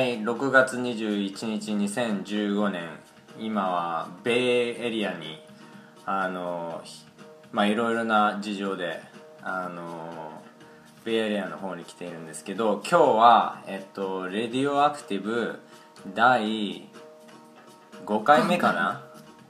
[0.00, 2.88] はい6月21日2015年
[3.38, 5.42] 今はベイエリアに
[6.06, 7.04] あのひ
[7.52, 9.02] まあいろいろな事情で
[9.42, 10.42] あの
[11.04, 15.58] ベイエリアの方に来ているんですけど今日はえっとレディオアクティブ
[16.14, 16.88] 第
[18.06, 19.04] 5回目かな？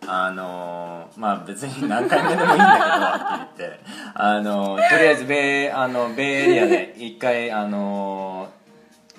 [0.09, 3.81] あのまあ別に何回目でもいいんだけどはっきり言って
[4.15, 8.49] あのとりあえずベイあのベイエリアで一回あの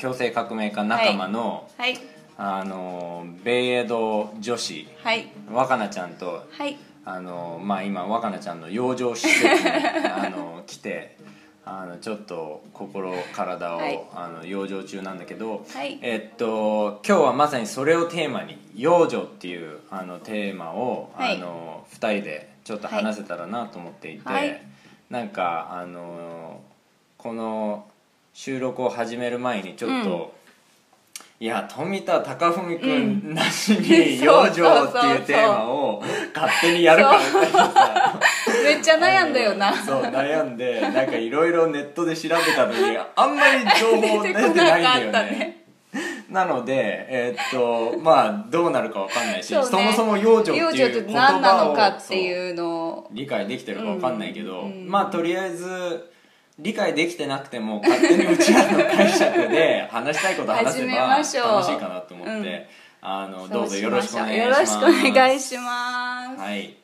[0.01, 1.95] 強制革命家仲間の、はい。
[2.35, 5.27] あのベイエド女子はい。
[5.51, 6.75] 若菜ちゃんとはい。
[7.05, 9.69] あの、まあ、今若菜ちゃんの養生施設に
[10.09, 11.17] あの来て
[11.63, 14.03] あのちょっと心体を、はい。
[14.15, 15.99] あの養生中なんだけど、はい。
[16.01, 21.35] えっと今日はまさにそれをテーマに養生っていうあのテーマを、はい。
[21.35, 24.63] あの2人でちょっと話せたらなと思っていて、はい。
[25.11, 26.59] なんかあの
[27.19, 27.85] この
[28.33, 30.33] 収録を始める前にちょっと、
[31.39, 36.03] いや富田貴文君なしに養生っていうテーマを
[36.35, 38.19] 勝手にやるからみたいなさ
[38.63, 39.73] めっちゃ悩んだよな。
[39.73, 45.37] そう悩んでなんかいろいろネットで調べたのにあんまり情報出てないんだよね。
[45.39, 45.65] ね。
[46.29, 53.09] なのでえーっとまあどうなるかわかんないしそ,、もそも養生っていう言葉を何なのかっていうのを。
[53.11, 56.11] 理解できてるかわかんないけど、まあとりあえず
[56.61, 62.65] 理解できてなくても勝手にうちらの解釈で話したいこと話せば楽しいかなと思って、うん。
[63.01, 66.39] あのどうぞよろしくお願いしよろますしくお願いします。
[66.39, 66.77] はい。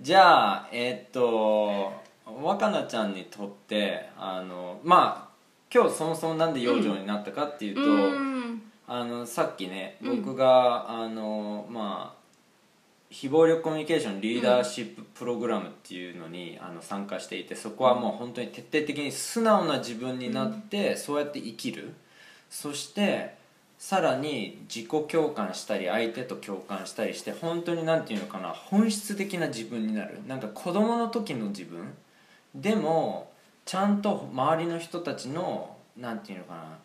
[0.00, 1.92] じゃあえーっと
[2.40, 5.36] 若菜ちゃんにとってあのまあ
[5.74, 8.62] 今日そもそもなんで養生になったかっていうと、うん。
[8.86, 10.22] あのさっきねうん。
[10.22, 12.15] 僕が、あのまあ
[13.08, 21.94] 非暴力コミュニケーションリーダーシッププログラムっていうのに、あの参加していてそこはもう本当に徹底的に素直な自分になって、そうやって生きる。
[22.50, 23.36] そして
[23.78, 30.20] さらに自己共感したり相手と共感したりして本当に何て言うのかな本質的な自分になる。
[30.26, 31.94] なんか子供の時の自分。
[32.54, 33.30] でも
[33.64, 36.78] ちゃんと周りの人たちの何て言うのかな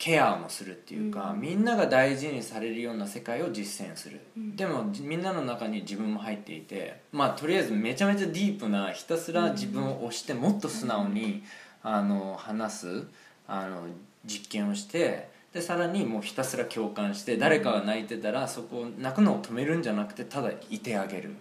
[0.00, 1.42] ケアもするっていうか、うん。
[1.42, 4.56] みんなが大事にされるような世界を実践する、うん。
[4.56, 11.44] でもじみんなの中に自分も入っていてまあとりあえずめちゃめちゃディープなひたすら自分を押してもっと素直に、
[11.82, 13.04] あの話す
[13.46, 13.82] あの
[14.24, 21.34] 実験をしてでさらにもうひたすら共感して誰かが泣いてたらそこを泣くのを止めるんじゃなくてただいてあげる。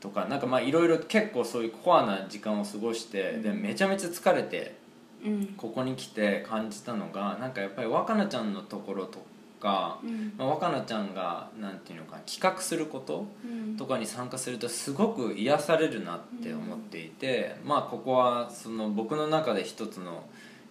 [0.00, 4.76] とかなんかまあいろいろ結構そういうコアな時間を過ごして、でめちゃめちゃ疲れて
[5.24, 5.46] うん。
[5.56, 9.24] ここに来て感じたのがなんかやっぱり若菜ちゃんのところと
[9.60, 10.34] か、うん。
[10.36, 13.76] まあ、若菜ちゃんがなんていうのか企画することうん。
[13.76, 20.24] とかに参加するとすごく癒されるなって思っていて、まあここはその僕の中で一つの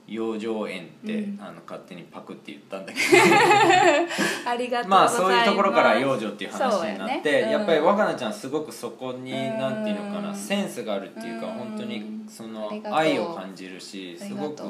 [0.08, 1.40] 養生園って、うん。
[1.42, 3.00] あの勝手にパクって言ったんだけ
[4.50, 5.18] ありがとどまあうます。
[5.18, 7.42] そういうところから養生っていう話になって、やね。
[7.44, 7.52] うん。
[7.52, 11.54] やっぱり若菜ちゃんすごくそこにうんなんていうのかなセンスがあるっていうかうん。
[11.54, 14.62] 本当にその愛を感じるしあすごく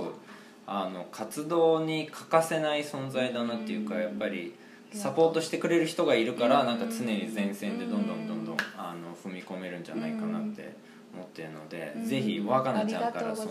[0.66, 4.02] あの活動に欠かせない存在だなっていうかうん。
[4.02, 4.54] やっぱり
[4.94, 6.68] サポートしてくれる人がいるからうん。
[6.68, 10.76] なんか常に前線でどんどんどんどんあの踏み込めるんじゃないかなって
[11.14, 12.06] 思ってるのでうん。
[12.06, 13.50] ぜひ若菜ちゃんからその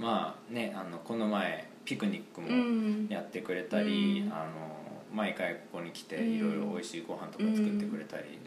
[0.00, 3.06] まあねあのこの前ピクニックうもん。
[3.08, 4.32] やってくれたり、うん。
[4.32, 4.50] あの
[5.12, 6.32] 毎回ここに来てうん。
[6.34, 8.38] いろいろ美味しいご飯とか作ってくれたり、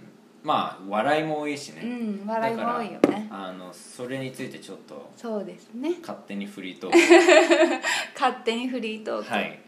[0.44, 1.86] まあ笑いも多いしね、う
[2.24, 3.28] ん笑いも多いよね。
[3.30, 5.96] あのそれについてちょっとそうですね。
[6.02, 6.98] 勝手にフリートーク。
[8.20, 9.60] 勝手にフリートーク、はい。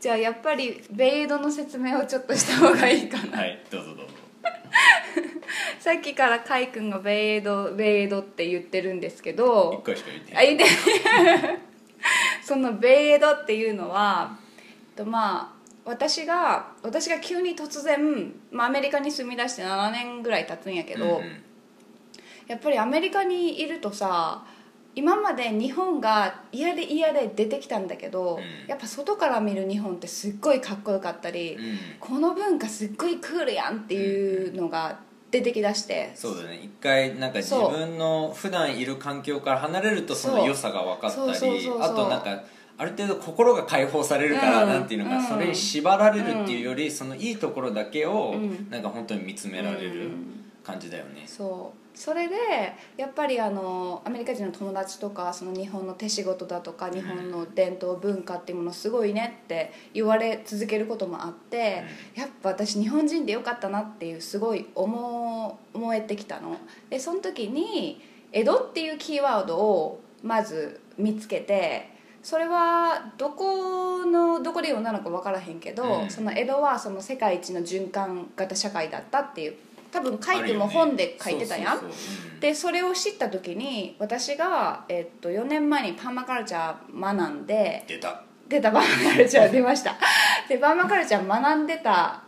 [0.00, 3.38] じゃあやっぱりベイドの説明をちょっとした方がいいかな。
[3.38, 4.12] はいどうぞどうぞ
[5.78, 11.58] さっきからカイ君がベイドベイドって言ってるんですけ一ど回しか言ってない。
[12.42, 14.38] そのベイドっていうのは
[14.96, 21.42] とまあ私が私が急に突然、まあ、アメリカに住み出して7年ぐらい経つんやけど、うんうん。
[22.46, 24.44] やっぱりアメリカにいるとさ
[24.94, 28.68] 今まで日本が嫌で嫌で出てきたんだけど、うん。
[28.68, 31.78] やっぱ外から見る日本ってすっごいかっこよかったり、うん。
[32.00, 34.98] この文化すっごいクールやんっていうのが
[35.30, 36.60] 出てきだして、そうだね。
[36.62, 42.42] 一回なんか自分の普段いる環境から離れるとその良さが分かったりあとなんか
[42.78, 44.68] ある程度心が解放されるから、うん。
[44.70, 45.26] なんていうのか、うん。
[45.26, 48.70] それに縛られるっていうより、そのいいところだけを、うん。
[48.70, 50.44] なんか本当に見つめられるうん。
[50.64, 52.36] 感じだよね、そうそれで
[52.96, 61.82] やっぱりあのアメリカ人の友達とかその日本の手仕事だとか日本の伝統文化っていうものすごいねって言われ続けることもあって、
[62.14, 66.56] やっぱ私日本人でよかったなっていうすごい思思えてきたの。
[66.88, 68.00] でその時に
[68.30, 71.90] 江戸っていうキーワードをまず見つけて
[72.22, 76.10] それはどこのどこで読んだのか分からへんけど、うん。
[76.10, 79.56] その江戸はその世界一の循環型社会だったっていう
[79.90, 81.80] 多分書いても本で書いてたやん、
[82.40, 88.22] でそれを知った時に私が、えっと、4年前にパーマカルチャー学んで出た。
[88.48, 89.96] 出たパーマカルチャー 出ました。
[90.48, 92.22] でパーマカルチャー学んでた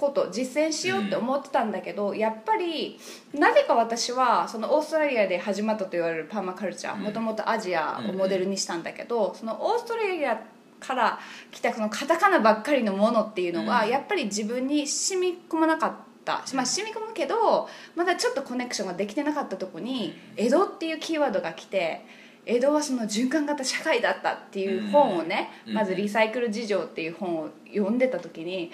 [0.00, 2.98] こと実践しようって思ってたんだけど、やっぱり
[3.34, 7.02] なぜか私はそのオーストラリアで始まったと言われるパーマカルチャーうん。
[7.02, 10.40] もともとアジアをモデルにしたんだけど、そのオーストラリア
[10.80, 11.18] から
[11.50, 13.90] 来たそのカタカナばっかりのものっていうのが、うん。
[13.90, 16.09] やっぱり自分に染み込まなかった、
[16.54, 22.04] まあ、染み込むけどまだちょっとコネクションができてなかったとこに「江戸」っていうキーワードが来て
[22.46, 25.74] 江戸はその循環型社会だったっていう本をね、うん。
[25.74, 28.72] まず「リサイクル事情」っていう本を読んでた時に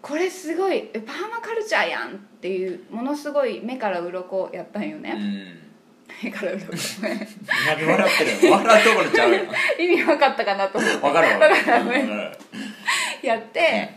[0.00, 5.10] これすごいえパーマカルチャーやんっていうものすごい目から鱗やったんよね、
[6.30, 6.66] から鱗。
[7.66, 9.40] 何笑ってるの笑うところちゃうよ
[9.78, 11.06] 意味分かったかなと思って。
[11.06, 11.38] わかるわ。
[11.38, 12.38] かるわかる
[13.22, 13.90] やって、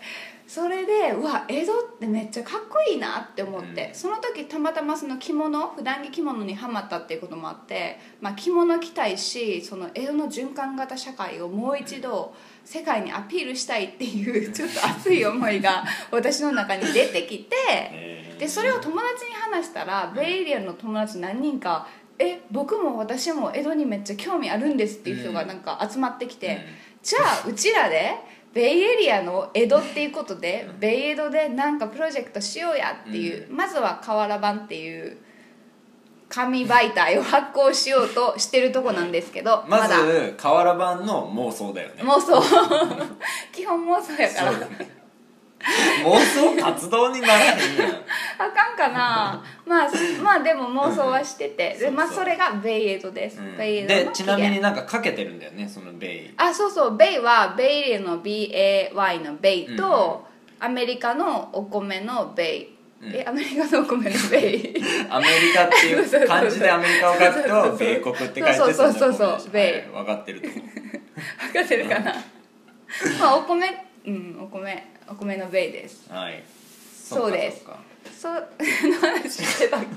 [0.53, 3.95] それでうわ江戸ってめっちゃかっこいいなって思って、うん。
[3.95, 18.38] その時たまたまその着物普段着着物にはまったっていうこともあって、まあ、着物着たいしその江戸の循環型社会をもう一度世界にアピールしたいっていうちょっと熱い思いが 私の中に出てきてえー。
[18.38, 21.88] でそれを友達に話したらベイエリアの友達何人か
[22.19, 26.92] 「え僕も私も江戸にめっちゃ興味あるんです」っていう人がなんか集まってきて。
[27.03, 28.15] じゃあうちらで
[28.53, 35.18] ベイエリアの江戸っていうことでベイ江戸でなんかプロジェクトしようやっていう、まずは瓦版っていう
[36.27, 39.88] 紙媒体を発行しようとしてるとこなんですけどまだ。
[40.06, 42.03] ず瓦版の妄想だよね。
[42.03, 42.42] 妄想。
[43.51, 44.51] 基本妄想やから。
[44.51, 45.00] ね
[46.03, 47.89] 妄想活動にならへんやん。
[48.37, 49.43] あかんかな。
[49.65, 49.89] まあ
[50.21, 51.75] まあでも妄想はしてて。
[51.79, 53.57] で、まあ、それがベイエドです、うん。
[53.57, 56.33] ベイエドのでちなみになんかかけてるんだよねそのベイ。
[56.37, 56.97] あそうそう。
[56.97, 60.27] ベイはベイエの BAY のベイと、
[60.59, 63.15] アメリカのお米のベイ、うん。
[63.15, 64.83] えアメリカのお米のベイ？
[65.09, 70.61] アメリカっていう漢字でアメリカを書くと米国って書いてそうそうそうそうの米でしょ米はい分かってると思う。
[70.61, 72.15] 分かってるかな。
[73.19, 76.12] まあお米うんお米お米のベイです。
[76.12, 76.44] はい。
[77.07, 77.65] そうです。
[78.19, 79.88] そう何の話してたっけ？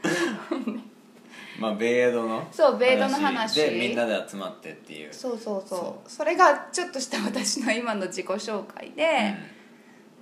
[1.60, 2.48] まあ米エドの？
[2.50, 5.12] そう米エドの話でみんなで集まってっていう。
[5.12, 6.10] そうそうそう。
[6.10, 9.34] そそれがちょっとした私の今の自己紹介で、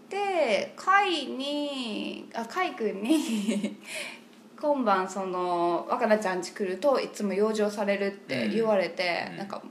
[0.08, 3.76] でカイにあカイ君に
[4.60, 9.36] 今晩その若菜ちゃん家来るといつも養生されるって言われて、うん。
[9.36, 9.62] なんか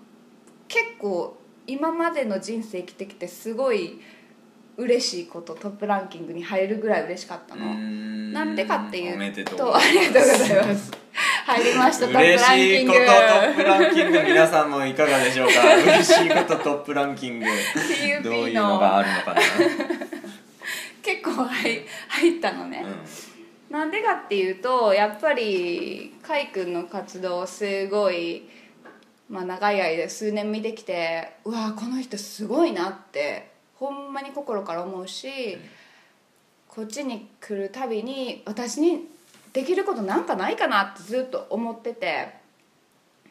[0.69, 1.37] 結構
[1.67, 3.99] 今までの人生生きてきてすごい
[4.77, 8.31] 嬉しいことトップランキングに入るぐらい嬉しかったの、うん。
[8.31, 9.75] なんでかっていうと。
[9.75, 10.91] ありがとうございます。
[11.45, 12.07] 入りました。
[12.07, 12.93] トップラン嬉しキング。
[12.93, 13.13] いことト
[13.51, 14.23] ップランキング。
[14.23, 15.75] 皆さんもいかがでしょうか？
[15.77, 17.45] 嬉しいことトップランキング。
[18.23, 19.41] どういうのがあるのかな、
[21.01, 22.85] 結構入入ったのね、
[23.69, 28.47] うなんでかっていうとやっぱりカイ君の活動をすごい、
[29.29, 35.57] まあ、長い間数年見てきてうわこの人すごいなってほんまに心から思うし、
[36.67, 39.07] こっちに来るたびに私に
[39.53, 42.47] できることなんかないかなってずっと思ってて。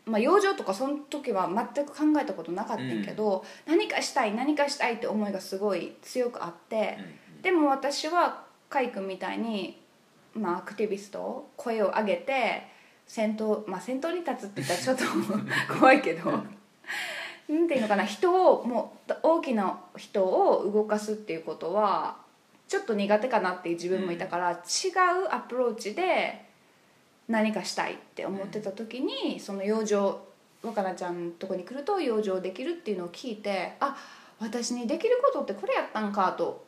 [0.07, 6.97] まあ、養生とかその時は全く考えたことなかったんやけど、何かしたい何かしたいって思いがすごい強くあって、
[7.41, 9.83] んでも私はカイ君みたいに、
[10.33, 12.69] まあ、アクティビスト声を上げて
[13.07, 15.09] 先頭まあ先頭に立つって言ったらちょっ
[15.69, 16.39] と 怖いけどな
[17.55, 22.17] んていうのかな人をもう大きな人を動かすっていうことは
[22.69, 24.59] ちょっと苦手かなっていう自分もいたから、違う
[25.31, 26.47] アプローチで
[27.29, 30.19] 何かしたいって思ってた時に、その養生
[30.63, 33.97] 若菜ちゃんのとこに来ると養生できるっていうのを聞いてあ
[34.41, 36.67] 私にできることってこれやったんかと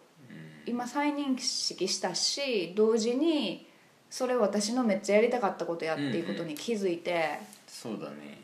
[0.66, 3.67] 今再認識したし同時に
[4.10, 8.40] それ私のめっちゃやりたかったことやっていうことに気づいてそうだね。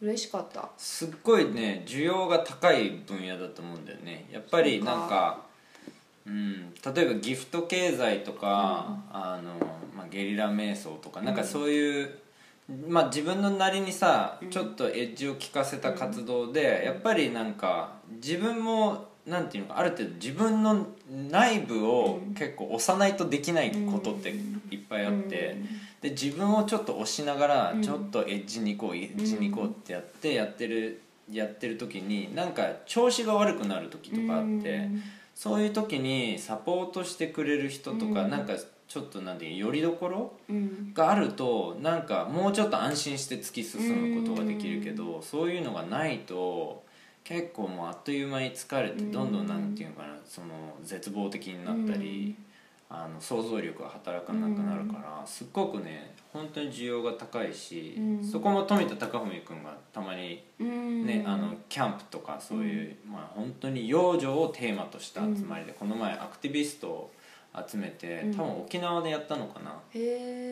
[0.00, 0.68] 嬉しかった。
[0.78, 4.28] すっごいね需要が高い分野だと思うんだよね。
[4.30, 5.48] やっぱりなんか
[6.28, 9.54] うん、例えばギフト経済とか、あの
[9.96, 12.10] まあ、ゲリラ瞑想とかなんかそういう、
[12.86, 20.86] まあ、自分のなりにさちょっとエッジを効かせた活動で、やっぱりなんか自分もなんていうのかある程度自分の
[21.30, 24.34] 内部を結構押さないとできないことって
[24.70, 25.56] いっぱいあって、
[26.00, 34.88] で自分をちょっと押しながらちょっとエッジに行こうエッジに行こうってやってやってるやってる時になんか調子が悪くなる時とかあって。
[35.38, 38.30] そういう時にサポートしてくれる人とか、うん。
[38.30, 38.54] なんか
[38.88, 40.92] ちょっとなんていうよりどころうん。
[40.92, 46.82] があるとなんかもうちょっと安心して突き進むことができるけどそういうのがないと
[47.22, 50.48] 結構もうあっという間に疲れてどんどんなんていうのかなその
[50.82, 52.34] 絶望的になったり
[52.90, 58.24] あの想像力が働かなくなるからすっごくね本当に需要が高いしうん。
[58.24, 61.06] そこも富田貴文君がたまにうん。
[61.06, 67.12] ね、あのキャンプとかそういう、まあ、本当に養生をテーマとした集まりで、この前アクティビストを
[67.66, 68.34] 集めてうん。
[68.34, 69.70] 多分沖縄でやったのかな、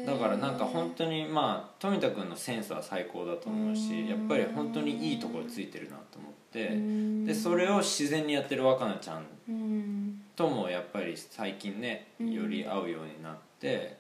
[0.07, 3.77] だからなんか本当にまあ富田君のセンスは最高だと思ううん。
[3.77, 7.25] しやっぱり本当にいいところついてるなと思ってうん。
[7.25, 12.33] でそれを自然にやってる若菜ちゃんうんともやっぱり最近ねうん。
[12.33, 13.97] より会うようになって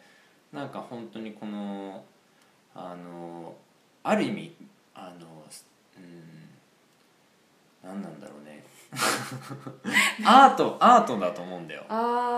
[0.52, 2.05] なんか本当にこの
[2.75, 3.55] あの
[4.02, 4.55] ある意味
[4.95, 5.26] あの
[5.97, 6.47] うん
[7.83, 8.64] 何なんだろうね。
[10.25, 11.85] アートアートだと思うんだよ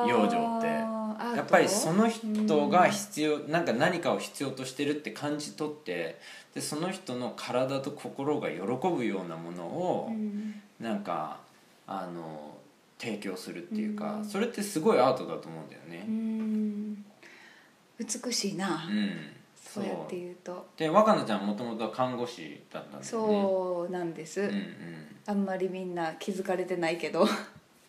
[0.06, 0.98] 養生って。
[1.36, 6.20] やっぱりその人が必要なんか何かを必要としてるって感じ取って
[6.54, 10.62] でその人の体と心が喜ぶようなものをうん。
[10.78, 11.38] なんか
[11.86, 12.57] あの
[12.98, 14.24] 提供するっていうか、うん。
[14.24, 16.04] それってすごいアートだと思うんだようね。
[16.06, 17.04] ん。
[17.98, 19.10] 美しいな、うん、
[19.56, 20.66] そうやって言うと。
[20.76, 23.06] で若菜ちゃんもともとは看護師だったんだよね。
[23.06, 24.64] そうなんです、うんうん。
[25.26, 27.26] あんまりみんな気づかれてないけど。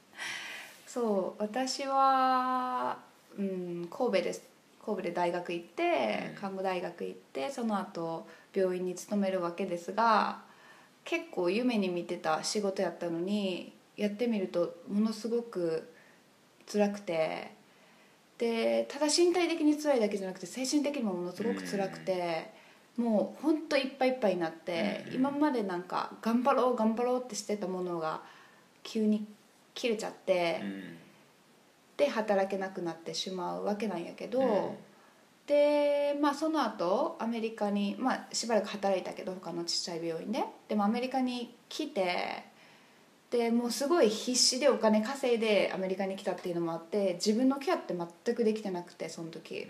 [0.88, 1.42] そう。
[1.42, 2.98] 私は、
[3.38, 4.44] うん、神戸です。
[4.84, 6.36] 神戸で大学行ってうん。
[6.36, 10.42] 看護大学行ってその後病院に勤めるわけですが
[11.06, 15.92] 結構夢に見てた仕事やったのにやってみるとものすごく
[16.72, 17.58] 辛くて。
[18.38, 22.50] でただ身体的に辛いだけじゃなくて精神的にもものすごく辛くて、
[22.96, 25.16] もうほんといっぱいいっぱいになって、うん。
[25.16, 28.22] 今までなんか頑張ろう頑張ろうってしてたものが
[28.82, 29.28] 急に
[29.76, 30.98] 切れちゃって、うん。
[31.98, 34.78] で働けなくなってしまうわけなんやけど、うん。
[35.46, 40.46] でまあその後アメリカに、まあ、しばらく働いたけど他のちっちゃい病院で。
[40.70, 42.46] でもアメリカに来て
[43.32, 47.94] でもうすごい必死でお金稼いでアメリカに来たっていうのもあって自分のケアって
[48.26, 49.68] 全くできてなくてその時。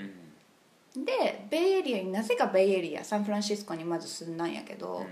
[0.96, 1.06] うん。
[1.06, 5.06] でベイエリアになぜかベイエリアサンフランシスコにまず住んだんやけど、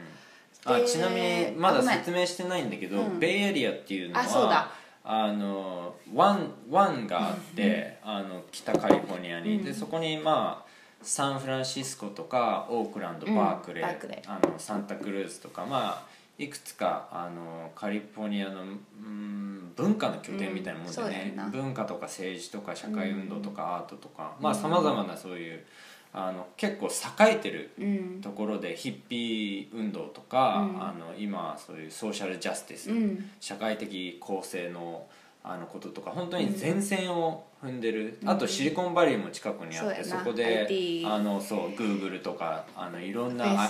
[0.65, 3.19] であちなみにまだ説明してないんだけど、うん。
[3.19, 4.71] ベイエリアっていうのはあそうだ。
[5.03, 9.63] あの湾湾があって、あの北カリフォルニアに、うん。
[9.65, 10.67] でそこにまあ
[11.01, 13.35] サンフランシスコとかオークランドうん。
[13.35, 21.33] バークレー,、バークレーあのサンタクルーズとかまあいくつかあのカリフォルニアの、うん、文化の拠点みたいなもんでね。
[21.35, 21.49] や、な。
[21.49, 25.65] 文化とか政治とか社会運動とかアートとか、まあさまざまなそういう
[26.13, 28.21] あの結構栄えてるうん。
[28.21, 30.83] ところでヒッピー運動とか、うん。
[30.83, 33.29] あの今そういうソーシャルジャスティス、うん。
[33.39, 35.07] 社会的公正の
[35.43, 43.69] あのこととか本当に前線を踏んでる、あとシリコンバレーも近くにあって、そこで IT あのそうグーグルとかあのいろんなア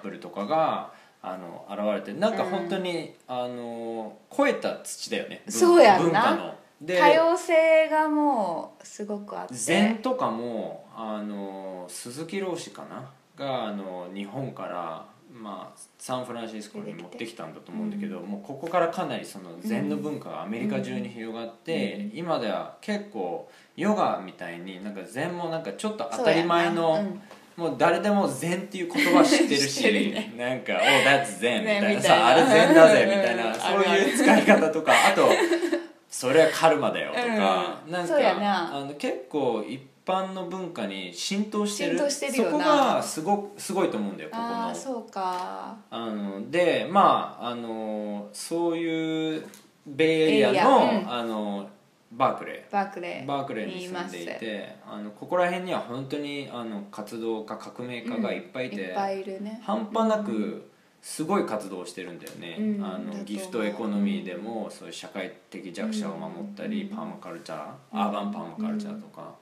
[0.00, 5.42] プルとかがあの現れてなんか本当に、あの超えた土だよね。
[5.46, 6.04] 文そうやんな。
[6.04, 6.54] 文化の。
[6.80, 9.54] で多様性がもうすごくあって。
[9.54, 13.10] 禅とかもあの鈴木老師かな？
[13.36, 27.04] があの日本から、まあ、サンフランシスコに持ってきたんだと思うんだけど、もうここからかなりその禅の文化がアメリカ中に広がって、今では結構ヨガみたいになんか禅もなんかちょっと当たり前の、
[27.58, 30.32] もう誰でも禅っていう言葉知ってるしね。
[30.38, 31.88] なんか「お that's 禅」みたいな。
[31.88, 32.20] ねみたいな。
[32.20, 34.92] さあれ禅だぜみたいうんなそういう使い方とか。
[35.08, 35.28] あと
[36.08, 38.02] 「それはカルマだよ」とか、なん。
[38.02, 38.76] うんそうやかな。
[38.76, 41.98] あの結構一般の文化に浸透してる。
[42.08, 44.48] そこがすごすごいと思うんだよここの。
[44.48, 45.76] ああそうか。
[45.90, 49.44] あのでまああのそういう
[49.84, 50.64] ベイエリア。
[50.64, 51.68] の,、あの
[52.18, 52.72] バークレー。
[52.72, 53.26] バークレー。
[53.26, 59.60] バークレーに住んでいてあのここら辺には本当にあの活動家革命家がいっぱいいて、いっぱいいるね。
[59.64, 60.68] 半端なく
[61.00, 66.96] すごい活動をしてるんだよね、うんあのギフトエコノミーでもそういう社会的弱者を守ったり、うん。
[66.96, 67.60] パーマカルチャー
[67.92, 69.34] アーバンパーマカルチャーとか、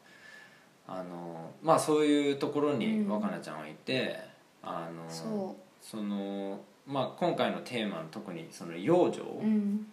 [0.87, 3.09] あのまあそういうところにうん。
[3.09, 4.21] 若菜ちゃんはいて、
[4.62, 9.87] あのそそのまあ今回のテーマの特にその養生、ううん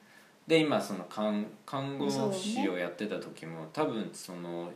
[0.48, 4.72] で今その看看護師をやってた時も、多分その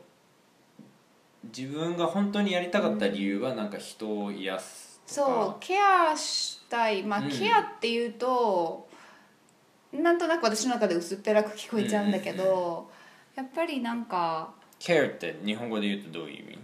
[1.55, 5.27] 自分が本当にやりたかった理由はなんか人を癒すとか。
[5.27, 7.03] そうケアしたい。
[7.03, 7.29] まあ、うん。
[7.29, 8.88] ケアっていうと
[9.93, 12.89] なんとなく私の中で薄っぺらく聞こえちゃうんだけど、
[13.36, 16.59] やっぱりなんか care って日本語で言うとどういう意味？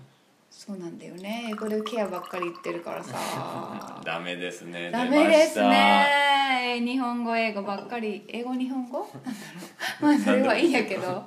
[0.55, 1.49] そうなんだよね。
[1.51, 3.17] 英語でケアばっかり言ってるからさ。
[4.05, 4.91] ダメですね。
[4.91, 6.79] ダメですね。
[6.85, 8.23] 日本語英語ばっかり。
[8.29, 9.09] 英語日本語？
[9.99, 11.23] まあそれはいいんやけど。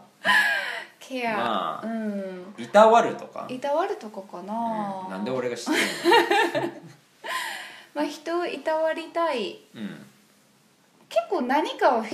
[1.00, 2.54] ケア、まあうん。
[2.56, 5.10] いたわるとか、いたわるとかかな、うん。
[5.10, 5.74] なんで俺が知っ
[6.52, 6.72] てる
[7.94, 9.58] まあ、人をいたわりたい。
[9.74, 10.06] のうん。
[11.08, 12.04] 結構何かを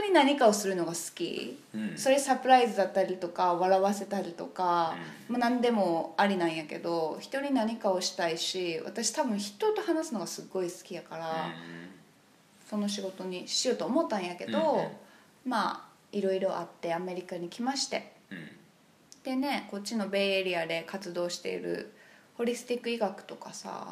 [0.00, 1.92] 人に何かをするのが好き、うん。
[1.96, 4.96] それサプライズだったりとか笑わせたりとか、
[5.28, 11.54] まあ、何でもありなんやけど人に何かをしたいし私多分人と話すのがすっごい好きやから、
[12.68, 14.88] その仕事にしようと思ったんやけど、うんうん。
[15.46, 18.12] まあいろいろあってアメリカに来まして。
[18.30, 18.48] うん。
[19.24, 21.92] でねこっちのベイエリアで活動している
[22.36, 23.86] ホリスティック医学とかさ、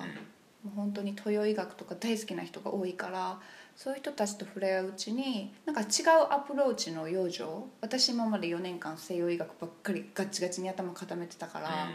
[0.64, 3.38] もう本当に東洋医学とか大好きな人が多いから
[3.82, 5.86] そういう人たちと触れ合ううちになんか違う
[6.30, 7.44] アプローチの養生
[7.80, 11.88] 私今まで4年間西洋医学ばっかりガチガチに頭固めてたから、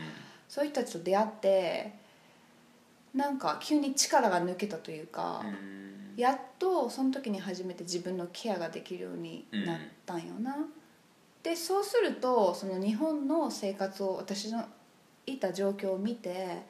[0.50, 1.94] そういう人たちと出会って
[3.14, 6.20] なんか急に力が抜けたというか、うん。
[6.20, 9.78] やっとその時に初めて自分のケアができるようになっ
[10.08, 10.58] たんよな、
[11.44, 14.66] でそうするとその日本の生活を私の
[15.28, 16.64] いた状況を見て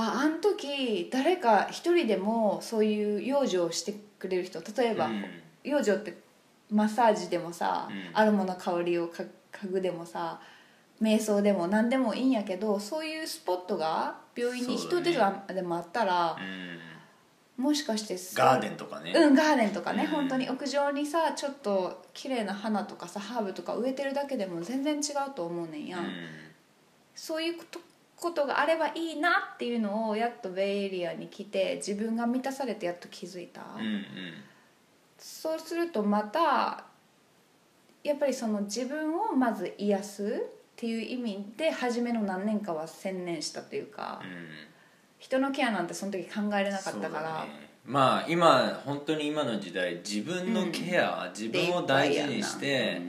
[0.00, 5.24] ああの時誰か一人でもそういう養生をしてくれる人例えば、うん。
[5.64, 6.16] 養生って
[6.70, 8.16] マッサージでもさ、うん。
[8.16, 10.40] アロマの香りをか嗅ぐでもさ
[11.02, 17.62] 瞑想でも何でもいいんやけどそういうスポットが病院にそうだねでもあったら、うん。
[17.62, 20.10] もしかしてすガーデンとかね、うんガーデンとかね、うん。
[20.10, 26.04] 本当に屋上にさちょっと綺麗な花とかさハーブとか植えてるだけでも全然違うと思うねんや、うん。
[27.14, 27.58] そういう
[28.20, 34.04] ことがあればいいなっていうのをやっとベイエリアに来て自分が満たされてやっと気づいた、うんうん
[35.22, 36.84] そうするとまた
[38.02, 44.48] やっぱりその自分をまず癒すっていう意味で初めの何年かは専念したというか、うん。
[45.18, 47.46] 人のケアなんてその時考えれなかったから、
[47.84, 53.02] まあ今本当に今の時代自分のケア、自分を大事にして、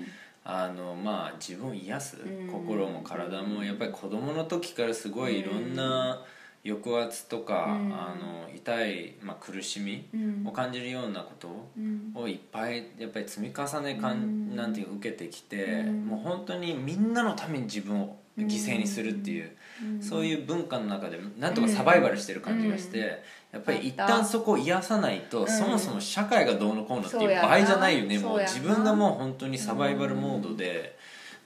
[0.44, 2.48] あのまあ自分を癒す、うん。
[2.48, 6.24] 心も体もやっぱり子供の時からすごいいろんな
[6.66, 7.94] 抑圧とか、うん。
[7.94, 10.48] あの痛い、まあ、苦しみうん。
[10.48, 12.12] を感じるようなことうん。
[12.16, 14.16] をいっぱいやっぱり積み重ねかん、う
[14.54, 14.56] ん。
[14.56, 16.06] なんていうか受けてきて、うん。
[16.08, 19.52] もう本当にみんなのために自分を犠牲にするっていう、
[19.84, 20.02] うん。
[20.02, 23.16] そういう文化の中でなんとかサバイバルしてる感じがして、うん
[23.52, 25.48] やっぱり一旦そこを癒さないと、ん。
[25.48, 28.18] そもそも社会がどうのこうのっていう場合じゃないよね。
[28.18, 30.98] もそう自分がもう本当にサバイバルモードで、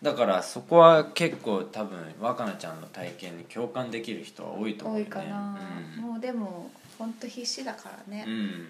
[0.02, 5.12] だからそこは結構多分若菜ちゃんの体験に共感できる人は多いと思うよね。
[5.12, 5.58] 多いかな、
[6.00, 8.68] もうでも本当必死だからね、うん、うん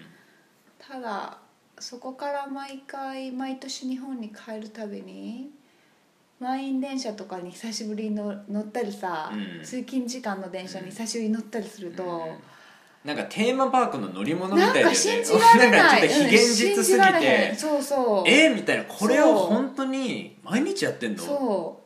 [0.78, 1.38] ただ
[1.78, 5.50] そこから毎回毎年日本に帰るたびに
[6.38, 9.64] 満員電車とかに久しぶりに乗乗ったりさ、うん。
[9.64, 12.28] 通勤時間の電車に久しぶりに乗ったりすると、
[13.06, 16.02] なんかテーマパークの乗り物みたいで、ね、なんか信じられない。
[16.06, 17.56] んかちょっと非現実すぎうん。
[17.56, 18.28] そうそう。
[18.28, 18.84] えー、みたいな。
[18.84, 21.22] これを本当に毎日やってんの？
[21.22, 21.80] そ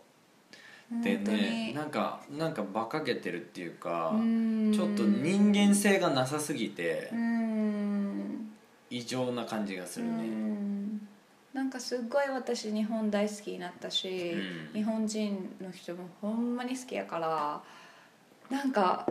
[0.90, 0.98] う。
[0.98, 1.42] って本当に。
[1.42, 4.72] ねなんかなんか馬鹿げてるっていうかうん。
[4.74, 8.50] ちょっと人間性がなさすぎてうん。
[8.88, 11.06] 異常な感じがするうねん。
[11.52, 14.72] なんかすっごい私日本大好きになったし、うん。
[14.72, 17.60] 日本人の人もほんまに好きやから
[18.48, 19.06] なんか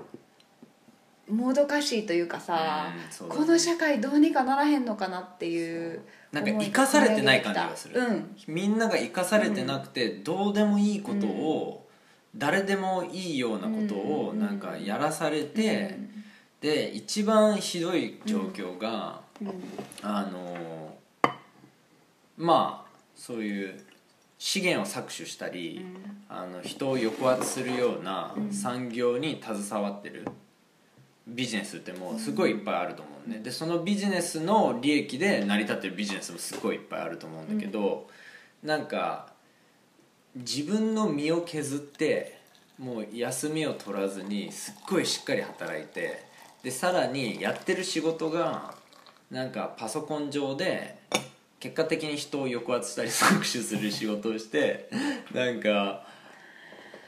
[1.30, 2.88] もどかしいというかさ、
[3.22, 8.36] うんこの社会どうにかならへんのかなっていうなんか生かされてない感じがする、うん。
[8.48, 11.88] みんなが生かされてなくて、どうでもいいことを、
[12.36, 14.40] 誰でもいいようなことをうん。
[14.40, 15.98] なんかやらされて、
[16.62, 19.22] で一番ひどい状況が、
[20.02, 20.98] あの
[22.38, 23.80] まあそういう
[24.38, 25.86] 資源を搾取したり、
[26.30, 30.28] あの人を抑圧するような産業に携わってる
[31.36, 38.08] ビジネスってもうすごいいっぱいあると思うねでそのビジネスの利益で成り立ってるビジネスもすごいいっぱいあると思うんだけど、
[38.64, 39.28] なんか
[40.36, 42.40] 自分の身を削って
[42.78, 46.24] もう休みを取らずにすっごいしっかり働いて
[46.64, 48.74] でさらにやってる仕事が
[49.32, 50.98] なんかパソコン上で
[51.60, 54.90] 結果的に人を抑圧したり 搾取する仕事をして
[55.34, 56.06] なんか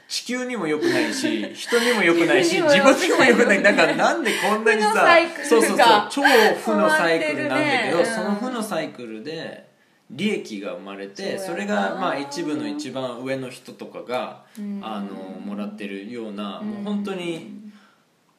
[0.08, 3.62] 地球にも良くないし 人にも良くないし自分にも良くない。
[3.62, 5.06] なんかなんでこんなにさ
[5.42, 9.72] そうそうそう超負のサイクルなんだけど、その負のサイクルで
[10.12, 14.80] 利益が生まれてそれがまあ一部の一番上の人とかがうん。
[14.82, 16.68] あのもらってるようなうん。
[16.68, 17.62] もう本当に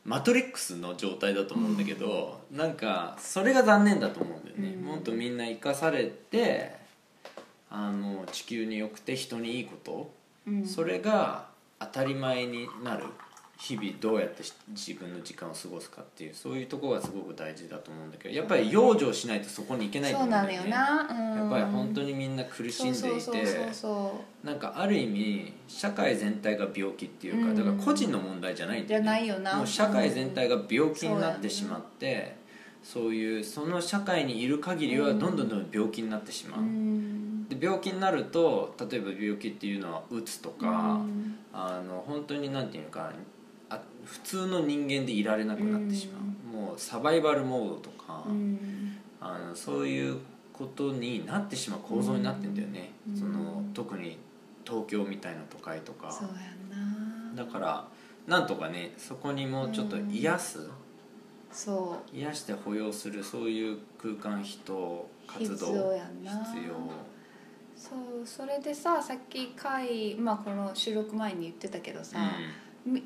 [0.05, 4.75] マトリックスの状態だと思うんだけどなんかそれが残念だと思うんだよね。
[4.77, 4.85] うん。
[4.85, 6.75] もっとみんな生かされて
[7.71, 10.13] あの地球に良くて人にいいこと。
[10.47, 10.67] うん。
[10.67, 11.52] それが
[11.91, 13.05] 当たり前になる。
[13.63, 20.57] 日々どうやってし自分の時間を過ごすかっていうそういうところがすごく大事だと思うんだけどやっぱり養生しないとそこに行けないと思うんだよね。
[20.57, 23.45] のよな、うん、やっぱり本当にみんな苦しんでいて
[24.43, 27.55] なんかある意味社会全体が病気っていうかうん。
[27.55, 29.05] だから個人の問題じゃないんだよね。
[29.05, 29.55] じゃないよな。
[29.55, 32.35] もう社会全体が病気になっうんてしまって
[32.83, 36.59] そういうその社会にいる限りはどんどんどんどん病気になってしまう。
[36.59, 40.71] う、んで病気になると例えば病気っていうのはうつとか、う
[41.07, 41.37] ん。
[41.53, 43.11] あの本当になんていうのか
[43.69, 48.97] あ普通の人間でいられなくなってしまう、もうサバイバルモードとか、うん。
[49.21, 50.17] あのそういう
[50.51, 53.17] ことになってしまう構造になってんだよね、うん。
[53.17, 54.17] その特に
[54.65, 56.13] 東京みたいな都会とか。
[57.35, 57.87] だから
[58.27, 60.69] なんとかねそこにもうちょっと癒す、
[61.51, 66.73] そ癒して保養するそういう空間人活動必要
[67.75, 72.17] そうそれでささっき回、まあ、この収録前に言ってたけどさ、
[72.85, 73.03] み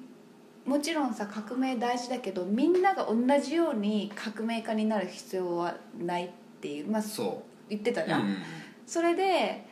[0.66, 6.30] もちろんさ革命大事だけどみんなが同じように革命家になる必要はないっ
[6.62, 7.06] ていう、まあ、う。
[7.06, 8.38] ん、そ言ってたう、じゃん、うん
[8.86, 9.66] それで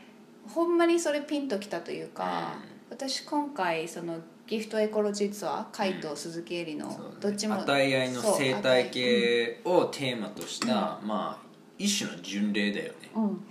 [0.47, 2.53] ほんまにそれピンときたというか、
[2.89, 7.15] 私今回そのギフトエコロジーツアー海と鈴木恵里のそうね。
[7.19, 11.45] どっちも与え合いの生態系をテーマとした、まあ
[11.77, 13.09] 一種の巡礼だよね。
[13.15, 13.45] うん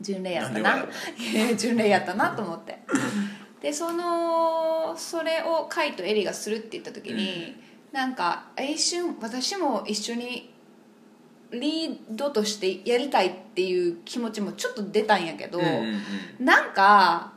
[0.00, 0.86] 巡礼やったな。
[1.56, 2.78] 巡礼やったなと思って。
[3.60, 7.56] でそのそれをカイとエリがするって言った時に、
[7.92, 10.54] なんか一瞬私も一緒に
[11.50, 16.02] リードとしてやりたいっていう気持ちもちょっと出たんやけど、うんうん
[16.40, 16.44] うん。
[16.44, 17.32] なんか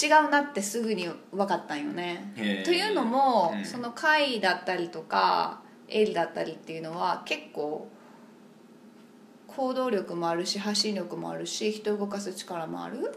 [0.00, 2.32] 違うなってすぐに分かったんよね。
[2.64, 3.64] というのも、うん。
[3.64, 7.88] その会だったりとかエリだったりっていうのは結構
[9.60, 13.14] 行動力もあるし発信力もあるし人を動かす力もある。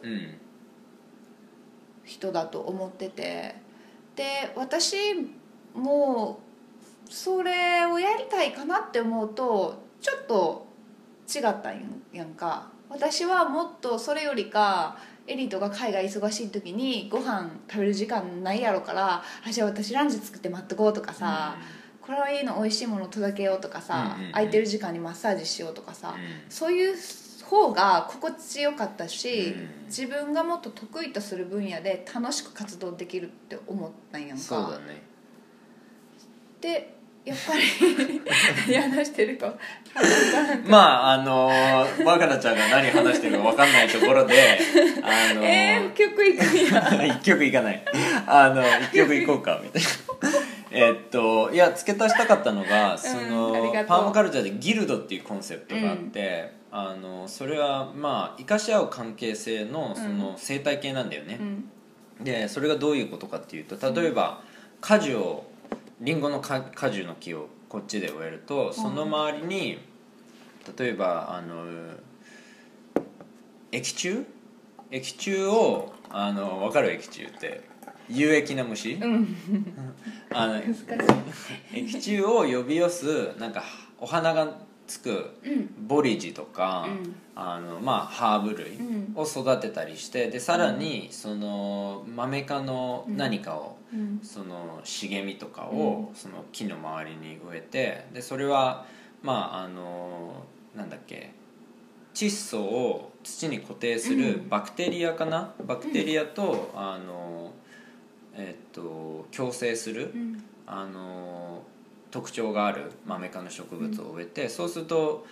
[2.03, 3.56] 人だと思ってて。
[4.17, 4.97] で私
[5.73, 6.41] も
[7.10, 10.67] それをやりたいかなって思うとちょっと
[11.34, 12.67] 違ったんやんか。
[12.89, 21.56] 私はもっとそれよりかエリートが海外忙しい時にご飯食べる時間ないやろからあじゃあ私ランチ作って待っとこうとかさ、
[22.06, 24.32] これはいいの美味しいもの届けようとかさ、うんうんうん。
[24.34, 26.52] 空いてる時間にマッサージしようとかさ、うん。
[26.52, 26.96] そういう
[27.46, 29.86] 方が心地よかったし、うん。
[29.88, 34.44] 自分がもっと得意とする分野で楽しく活動できるって思ったんやんか。
[34.44, 35.02] そうだね。
[36.60, 36.94] で
[37.26, 37.54] やっぱ
[38.68, 39.54] り 話してるか
[40.68, 44.60] まああのー、若菜ちゃんが何話してるか分かんないところで
[45.02, 47.06] あのーえー、曲いくんや。
[47.16, 47.84] 一曲いかない。
[48.28, 48.62] あの
[48.92, 53.54] 一曲いこうかみたいなえっといや付け足したかったのがその、う。
[53.88, 61.70] パーマカルチャーでギルドっていうコンセプトがあって、あのそれはまあ生かし合う関係性のその生態系なんだよね、うん。
[62.24, 64.42] でそれがどういうことかっていうと例えば
[64.82, 65.46] 果樹を
[66.02, 69.80] リンゴの果果樹の木をこっちで植えるとその周りに
[70.78, 71.66] 例えばあの
[73.72, 74.26] 液中
[74.92, 76.92] 液中をあの分かる？
[76.92, 77.62] 液中って
[78.13, 79.36] 有益な虫、うん。
[80.32, 80.62] あの
[81.73, 83.63] 液中を呼び寄すなんか
[83.99, 85.88] お花がつくうん。
[85.88, 87.15] ボリジとか、うん。
[87.36, 89.13] あのまあ、ハーブ類うん。
[89.15, 94.19] を育てたりしてでさらにそのマメ科の何かを、うん。
[94.21, 98.86] その茂みとかをその木の周りに植えてでそれは
[99.23, 100.43] まああの
[100.76, 101.32] なんだっけ
[102.13, 104.49] 窒素を土に固定するうん。
[104.49, 107.53] バクテリアかな、バクテリアとあの
[108.36, 110.43] えっと共生する、うん。
[110.65, 111.63] あの
[112.12, 115.26] 特徴があるマメ科の植物を植えて、そうすると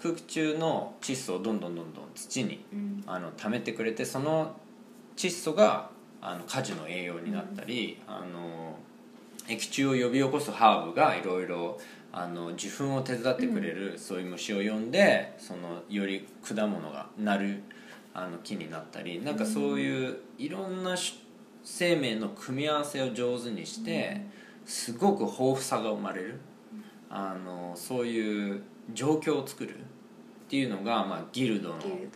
[0.00, 3.04] 空気中の窒素をどんどんどんどん土にうん。
[3.06, 4.54] あの溜めてくれてその
[5.16, 5.90] 窒素が
[6.20, 8.76] あの果樹の栄養になったり、あの
[9.48, 11.78] 液中を呼び起こすハーブがいろいろ
[12.12, 17.62] あの受粉を手伝ってくれる、そういう虫を呼んでそのより果物がなる
[18.14, 21.20] あの木になったりなんかそういういろんなし
[21.68, 24.20] 生命の組み合わせを上手にして、
[24.64, 26.38] すごく豊富さが生まれる、
[27.10, 28.62] あのそういう
[28.94, 29.78] 状況を作るっ
[30.48, 31.74] ていうのが、まあ、ギルドの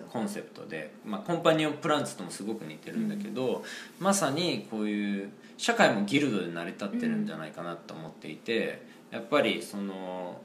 [0.09, 3.65] コンセプトで、まあ、コンパニオンプランツともすごく似てるんだけど、
[3.99, 10.41] まさにこういう社会もギルドで成り立ってるんじゃないかなと思っていて、やっぱりその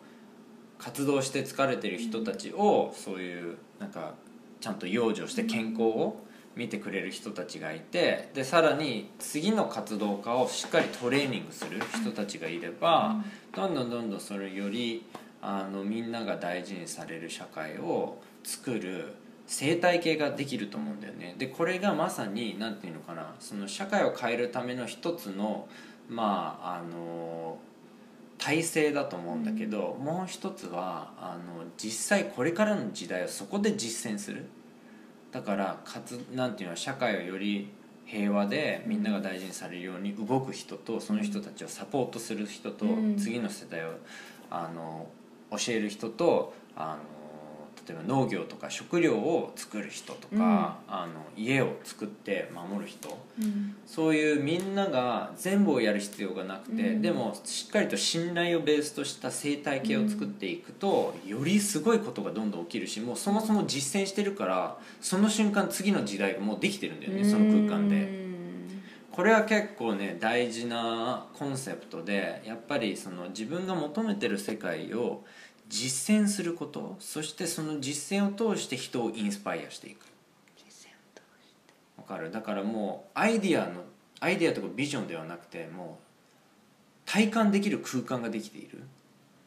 [0.79, 4.15] 活動して疲れてる人たちをそういうなんか
[4.59, 6.24] ちゃんと養生して健康を
[6.55, 13.17] 見てくれる人たちがいてでさらに次の活動家をしっかりトレーニングする人たちがいれば、
[13.53, 15.05] どんどんどんどんそれより
[15.41, 19.13] あのみんなが大事にされる社会を作る
[19.47, 21.35] 生態系ができると思うんだよね。
[21.37, 25.67] でこれがまさに何て言うのかなその社会を変えるための一つの
[26.09, 27.59] まああの
[28.37, 34.45] 体制だと思うんだけど、もう一つはあの実際これからの時代をそこで実践する
[35.36, 37.67] だからかつなんていうの社会をより
[38.06, 43.17] 平和でみんなが大事にされるように動く人とその人たちをサポートする人と、うん。
[43.17, 43.95] 次の世代を
[44.50, 45.10] あの
[45.52, 47.00] 教える人とあの
[47.88, 53.17] 例えば農業とか食料を作る人とか、あの家を作って守る人。
[53.39, 53.76] うん。
[53.86, 57.02] そういうみんなが全部をやる必要がなくて、うん。
[57.02, 67.95] でもしっかりと信頼をベースとした生態系を作っていくと、よりすごいことがどんどん起きるしもうそもそも実践してるからその瞬間次の時代がもうできてるんだよね、その空間で。
[68.19, 68.26] うん
[69.15, 75.24] これは結構ね大事なコンセプトでやっぱりその自分が求めてる世界を
[75.67, 80.06] 実践することそしてその実践を通して人をインスパイアしていく。
[81.97, 82.30] わかる？
[82.32, 83.82] だからもうアイディアの
[84.19, 88.84] アイディアとかビジョンではなくてもう体感できる空間ができている。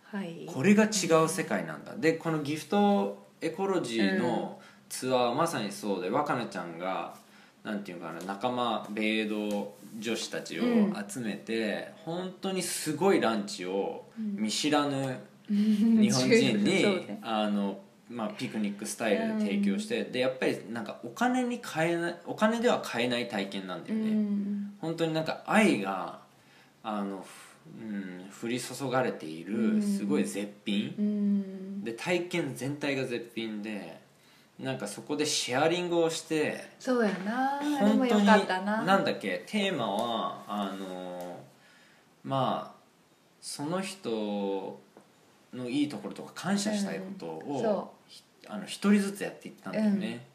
[0.04, 0.44] はい。
[0.46, 1.94] これが違う世界なんだ。
[1.96, 7.14] でこのギフトエコロジーのツアーはまさにそうで若菜ちゃんが
[7.62, 10.62] なんていうかな仲間米ド女子たちを
[11.08, 15.18] 集めて、本当にすごいランチを見知らぬ
[15.50, 17.18] 日本人に、ね。
[17.22, 17.80] あの
[18.10, 24.74] まあ、ピクニックスタイルで提供して、でやっぱりなんかお金に買えないお金では買えない体験なんだうよね、ん。
[24.80, 26.18] 本当になんか愛が
[26.82, 27.48] あの、ふ
[27.82, 31.84] うん、降り注がれているすごい絶品、うん。
[31.84, 34.00] で体験全体が絶品で
[34.58, 37.60] なんかそこでシェアリングをしてそうやな。
[37.78, 41.38] 本当になんだっけテーマはあの
[42.24, 42.78] まあ
[43.40, 44.80] その人
[45.52, 47.94] のいいところとか感謝したいことを、
[48.46, 50.26] あの一人ずつやっていったんだよね、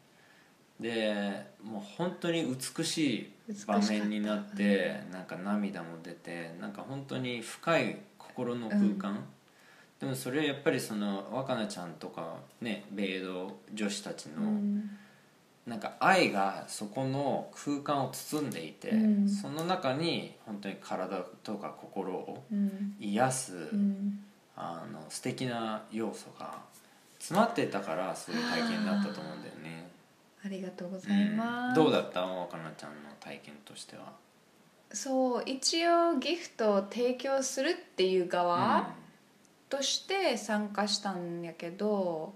[0.80, 3.32] でもう本当に美しい
[3.66, 9.24] 場面になってなんか涙も出てなんか本当に深い心の空間、
[10.00, 14.90] でもそれはやっぱりその若菜ちゃんとかね米ド女子たちの、うん。
[15.66, 19.28] なんか愛がそこの空間を包んでいて、うん。
[19.28, 22.94] その中に本当に体とか心をうん。
[23.00, 24.18] 癒す、うん
[24.56, 26.58] あの素敵な要素が
[27.18, 29.90] 詰まってたからそういう体験になったと思うんだよね、
[30.44, 31.84] ありがとうございます、うん。
[31.84, 32.22] どうだった？
[32.22, 34.12] 若菜ちゃんの体験としては。
[34.92, 38.90] そう一応ギフトを提供するっていう側
[39.68, 42.32] として参加したんやけど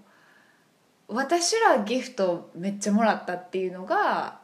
[1.07, 4.39] 私らギフトめっちゃもらったっていうのが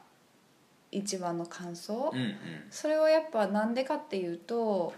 [0.90, 2.36] 一番の感想、うんうん。
[2.70, 4.94] それはやっぱなんでかっていうと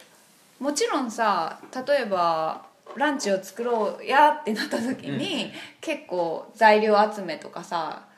[0.60, 8.08] もちろんさ例えばランチを作ろうやってなった時に、結構材料集めとかさ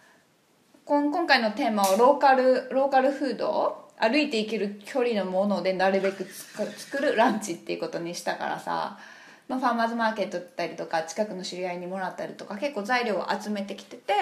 [0.90, 8.98] こん今回のテーマはローカルローカルフード歩いていける距離のものでなるべく作作るランチっていうことにしたからさ、
[9.46, 14.12] まあ、ファーマーズマーケット行ったりとか近くの知り合いにもらったりとか結構材料を集めてきてて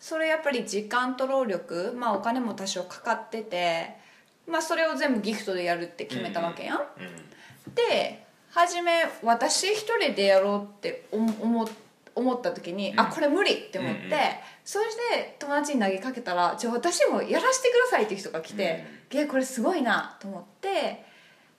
[0.00, 3.96] それやっぱり時間と労力、まあ、お金も多少かかってて、
[4.48, 6.78] まあ、それを全部ギフトでやるって決めたわけやん。
[7.76, 11.68] で初め私一人でやろうって思思
[12.14, 13.00] 思った時に、うん。
[13.00, 14.10] あこれ無理って思って、うんうん。
[14.64, 21.04] そして友達に投げかけたらじゃあ私もやらせてくださいっていう人が来て、えこれすごいなと思って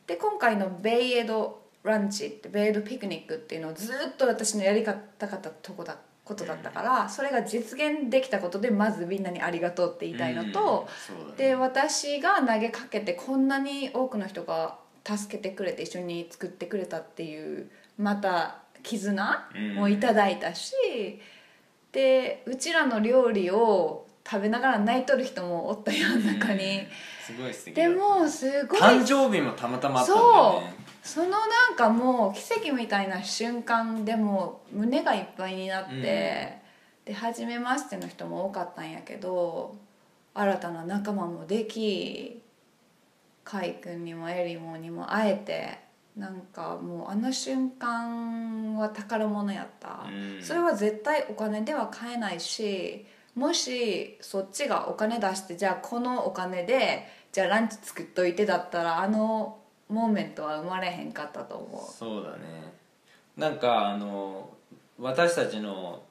[0.06, 10.88] で今回のベイエドランチってベイエドピクニックっていうのをずっと私のやりたかったとこだことだったからそれが実現できたことでまずみんなにありがとうって言いたいのと、
[11.22, 11.28] うん。
[11.30, 11.34] ね。
[11.38, 20.74] で私が投げかけてこんなに多くの人が助けてくれて一緒に作ってくれたっていうまた絆もいただいたし、
[21.92, 26.82] でうちらの料理を食べながら泣いとる人もおったよ中に、
[27.26, 28.80] すごい素敵だでもすごい。
[28.80, 30.62] 誕生日もたまたまあったんだよそう。
[30.62, 31.38] ねそのな
[31.72, 36.02] んかもう奇跡みたいな瞬間でもう胸がいっぱいになって、うん。
[36.02, 39.76] で初めましての人も多かったんやけど
[40.36, 42.44] 新たな仲間もでき
[43.50, 45.80] カイ君にもエリモにも会えて
[46.16, 50.44] なんかもうあの瞬間は宝物やった、うん。
[50.44, 59.58] それは絶対お金では買えないしもしそっちがお金出してじゃあこのお金でじゃあランチ作っといてだったらあの
[59.88, 62.72] モーメントは生まれへんかったと思そうだね。
[63.36, 64.48] なんかあの
[65.00, 66.04] 私たちの、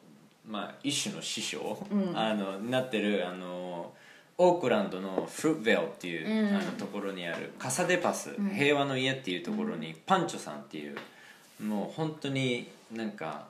[0.44, 2.18] まあ、一種の師匠、うん。
[2.18, 3.92] あのになってるあの
[4.40, 6.56] オークランドのフルーヴェルっていう、うん。
[6.56, 8.50] あのところにあるカサデパス、うん。
[8.50, 10.96] 平和の家っていうところに、パンチョさんっていう
[11.60, 13.46] もう本当になんか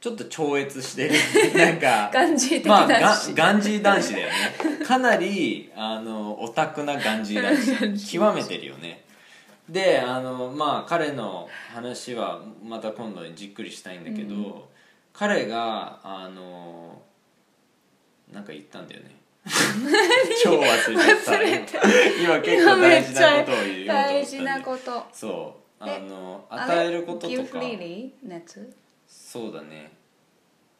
[0.00, 1.14] ちょっと超越してる
[1.56, 4.84] なんかガンジー的まあガンジー男子だよね。
[4.84, 8.12] かなりあのオタクな ガンジー男子。
[8.12, 9.02] 極めてるよね。
[9.66, 14.68] であのまあ彼の話はまた今度じっくりしたいんだけど、
[15.14, 17.00] 彼があの
[18.30, 19.23] なんか言ったんだよね
[20.42, 21.78] 超忘れちゃった忘れて
[22.22, 25.84] 今結構大事なことを言おう大事なことそう。
[25.84, 27.60] あえの与えることとか。
[29.06, 29.92] そうだね。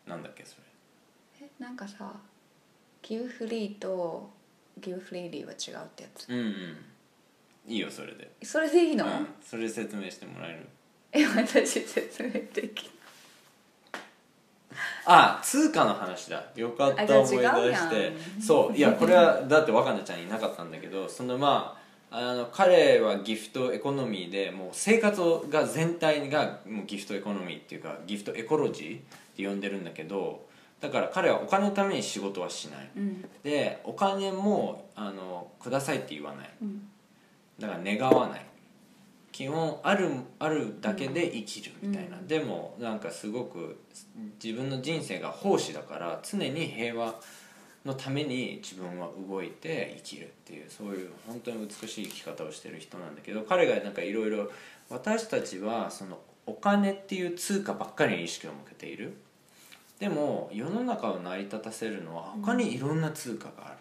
[0.07, 1.46] なんだっけそれ。
[1.46, 2.12] えなんかさ
[3.03, 4.31] Give free と
[4.81, 6.29] Give freely は違うってやつ？
[6.31, 6.77] うんうん。
[7.66, 10.68] いいよそれで、それでいいの、うん、それ説明してもらえる？
[11.12, 12.90] え私説明でき
[15.07, 16.43] あ通貨の話だ。
[16.55, 18.12] よかった思い出して。
[18.40, 18.77] そう。
[18.77, 21.77] いやこれはだって若菜ちゃんいなかったんだけどそのま
[22.11, 29.01] ああの彼はギフトエコノミーでもう生活が全体がもうギフトエコノミーっていうかギフトエコロジーっ
[29.37, 30.47] て呼んでるんだけど
[30.81, 32.90] だから彼はお金のために仕事はしない。
[32.97, 33.25] うん。
[33.43, 36.51] でお金もあのくださいって言わない。
[36.62, 36.88] うん。
[37.59, 38.47] だから願わない
[39.35, 43.81] 基本あるあるだけで生きるみたいな、でもなんかすごく
[44.40, 47.16] 自分の人生が奉仕だから常に平和
[47.85, 54.53] のために自分は動いて生きるっていうそういう本当に美しい生き方をしてる人なんだけど彼がなんかいろいろ
[54.88, 59.16] 私たちはそのお金っていう通貨ばっかりに意識を向けている。
[59.99, 63.79] でも世の中を成り立たせるのは他にいろんな通貨がある、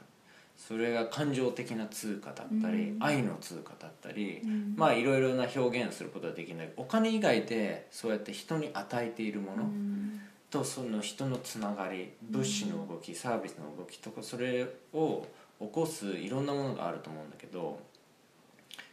[0.65, 3.03] それが感情的な通貨だったり、うん。
[3.03, 4.75] 愛の通貨だったり、うん。
[4.77, 6.69] まあいろいろな表現をすることはできない。
[6.77, 10.21] お金以外でそうやって人に与えているものうん。
[10.49, 15.25] とその人のつながり物資の動きサービスの動きとかそれを
[15.59, 17.79] 起こすいろんなものがあると思うんだけど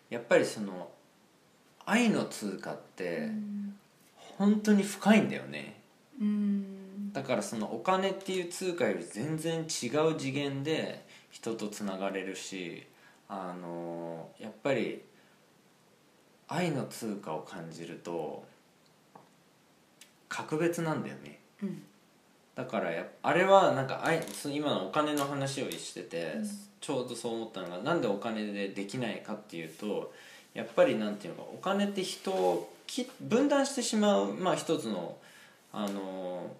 [0.08, 0.88] やっぱりその
[1.84, 3.28] 愛の通貨って
[4.16, 5.80] 本当に深いんだよね。
[6.18, 7.12] うん。
[7.12, 11.04] だからそのお金っていう通貨より全然違う次元で
[11.40, 12.86] 人とつながれるし
[13.28, 15.02] あのやっぱり
[16.48, 18.44] 愛の通貨を感じると
[20.28, 21.38] 格別なんだよね。
[21.62, 21.82] うん。
[22.56, 24.20] だからやあれはなんか愛
[24.52, 26.48] 今のお金の話をしてて、うん。
[26.80, 30.12] ちょうどそう思ったのがなんでお金でできないかっていうと
[30.54, 35.16] やっぱりなんていうのかお金って人をき分断してしまうまあ一つの
[35.72, 36.50] あの、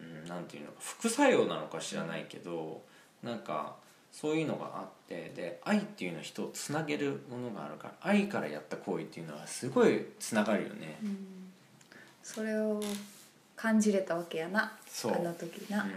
[0.00, 2.82] うん、なんていうのか副作用なのか知らないけど
[3.22, 3.74] なんか
[4.14, 10.96] そういうのがあってで愛っていうのは人をつなげるものがあるから愛からやった行為っていうのはすごいつながるよね。
[11.02, 11.18] うん。
[12.22, 12.80] それを
[13.56, 15.14] 感じれたわけやなそう。
[15.14, 15.90] あの時な、うん、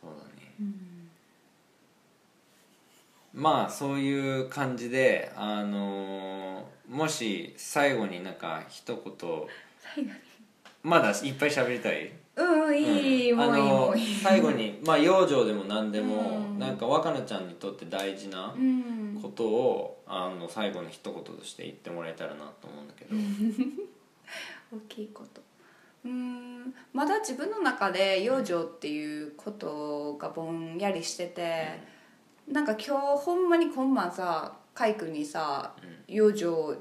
[0.00, 0.54] そうだね。
[0.60, 1.10] うん。
[3.34, 9.48] まあそういう感じであのーもし最後になんか一言
[10.84, 12.12] まだいっぱい喋りたい？
[12.36, 13.38] うんいい、うん。
[13.38, 14.14] もういいあのもういい。
[14.14, 16.58] 最後にまあ養生でも何でも、うん。
[16.58, 23.16] なんか若菜ちゃんにとって大事なうんことを、あの最後に一言として言ってもらえたらなと思うんだけど、
[24.76, 25.42] 大きいこと。
[26.04, 26.74] うん。
[26.92, 31.96] まだ自分の中で養生っていうことがぼんやりしてて、
[32.48, 35.74] なんか今日ほんまに今晩さ海君にさ
[36.06, 36.78] 「養生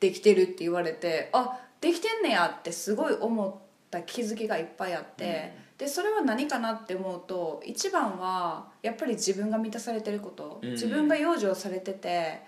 [0.00, 3.63] できてる」って言われてあできてんねやってすごい思っ
[3.94, 10.70] た気づきがいっぱいあって、でそれは何かなって思うと一番はやっぱり自分が満たされてること、うん。
[10.72, 12.40] 自分が養生されてて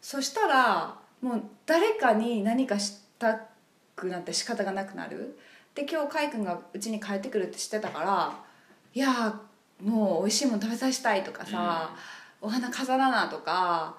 [0.00, 3.40] そしたらもう誰かに何かした
[3.96, 5.38] くなって仕方がなくなる。
[5.74, 8.34] で今日海君がうちに帰ってくるって知ってたから
[8.94, 9.40] いや
[9.82, 11.94] もう美味しいもの食べさせたいとかさ、
[12.40, 13.96] お花飾らなとか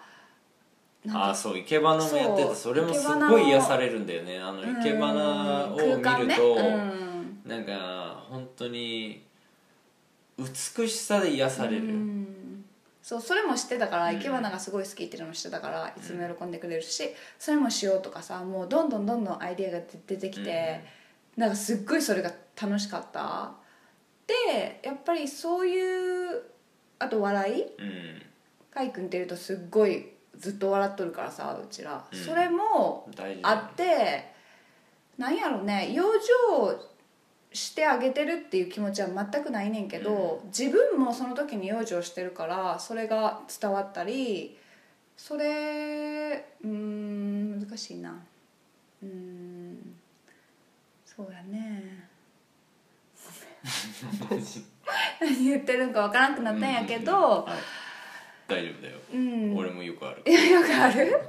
[1.07, 4.37] ああそう生け花もやっててそれもすごい癒されるんだよね。
[4.37, 6.35] あの生け花を見ると、ね。
[6.37, 7.49] うん。
[7.49, 9.23] なんか本当に
[10.37, 12.65] 美しさで癒される、うん。
[13.01, 17.03] そうそれも知ってたからうん生け花がすごい好きっていうのも知ってたからいつも喜んでくれるし
[17.39, 20.83] それもしようとかさもうどんどんどんどんアイデアが出てきて、
[21.37, 23.53] なんかすっごいそれが楽しかった。
[24.27, 26.41] でやっぱりそういう
[26.99, 27.63] あと笑い？
[27.63, 28.21] うん。
[28.71, 30.09] かいくんっているとすっごい
[30.39, 32.19] ずっと笑っとるからさうちら、うん。
[32.19, 34.31] それも大事あって
[35.17, 36.89] なんやろね養生
[37.51, 44.55] してあげてるっていう気持ちは全くないねんけど、自分もその時に養生してるからそれが伝わったり
[45.17, 48.11] それうーん難しいな。
[49.01, 49.95] うーん
[51.05, 52.07] そうやね。
[55.19, 57.88] 何言ってるんかわからなくなったんやけど、はい
[58.49, 59.57] 大丈夫だよ、うん。
[59.57, 60.31] 俺もよくある。
[60.31, 61.19] よくある。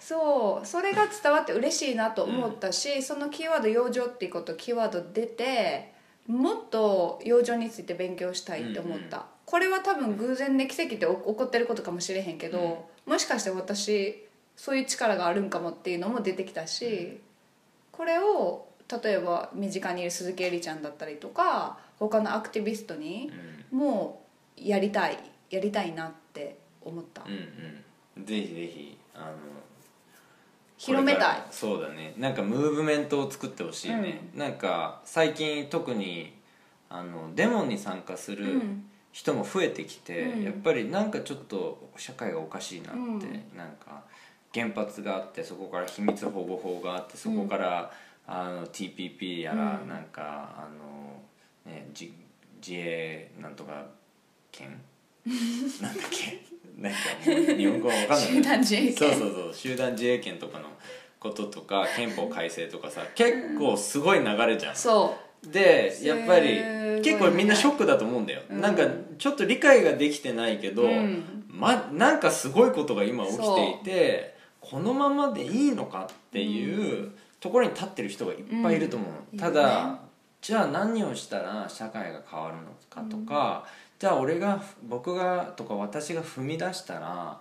[0.00, 0.66] そう。
[0.66, 5.92] それが伝わって嬉しいなと思ったし、そのキーワード「養生」っていうことキーワード出て
[6.26, 17.20] もっと養生について勉強したいって思った、うんこれは多分偶然で奇跡って起こってることかもしれへんけど、もしかして私そういう力があるんかもっていうのも出てきたし
[17.92, 18.66] これを
[19.02, 23.30] 例えば身近にいる鈴木恵里ちゃんだったりとか他のアクティビストに
[23.70, 24.22] も
[24.58, 25.18] うやりたい
[25.50, 27.22] やりたいなって思った。
[27.24, 27.32] うん
[28.16, 28.24] うん。
[28.24, 29.36] ぜひぜひあの
[30.76, 31.42] 広めたい。
[31.50, 32.14] そうだね。
[32.18, 36.34] なんかムーブメントを作ってほしいね、なんか最近特に
[36.88, 38.90] あのデモに参加するうん。
[39.12, 40.42] 人も増えてきて、うん。
[40.42, 43.20] やっぱりなんかちょっと社会がおかしいなって、うん。
[43.56, 44.04] なんか
[44.52, 47.90] 原発があってそこから秘密保護法があってそこから、
[48.26, 49.88] あの TPP やら、うん。
[49.88, 52.12] なんかあの、ね、自
[52.60, 53.86] 自衛なんとか
[54.52, 54.78] 権
[55.82, 56.46] なんだっけ？
[56.78, 58.94] なんかもう日本語わかんない集団自衛権。
[58.94, 60.66] そうそうそう集団自衛権とかの
[61.18, 64.76] こととか憲法改正とかさ結構すごい流れじゃん。
[64.76, 66.58] そでやっぱり
[67.02, 68.60] 結構みんなショックだと思うんだよ、うん。
[68.60, 68.82] なんか
[69.18, 71.44] ちょっと理解ができてないけど、うん。
[71.48, 79.38] ま、なんかすごいことが今起きていてこのままでいいのかっていうところに立ってる人がいっぱいいると思う、うん。
[79.38, 80.00] ただ、
[80.40, 83.64] じゃあ何をしたら社会が変わるのかとか、
[83.98, 87.40] じゃあ俺が僕がとか私が踏み出したら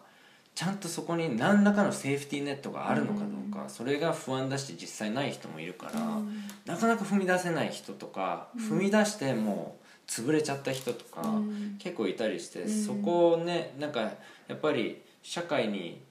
[0.55, 6.43] ちゃんとそこに何らかのセーフティーネットがあるのかどうか、それが不安だし実際ない人もいるから、うん。
[6.65, 11.75] なかなか踏み出せない人とか、踏み出してもう潰れちゃった人とか、うん。
[11.77, 12.85] 結構いたりして、うん。
[12.85, 14.15] そこをねなんかや
[14.53, 16.01] っぱり社会に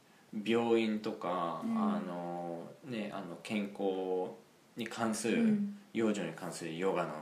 [0.44, 1.78] 病院とか、うん。
[1.78, 4.32] あのねあの健康
[4.76, 5.78] に関する、うん。
[5.94, 7.12] 養生に関するヨガの